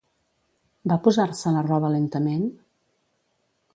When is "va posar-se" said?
0.93-1.53